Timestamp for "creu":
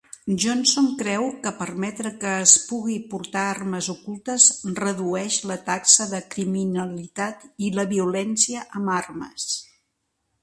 0.99-1.25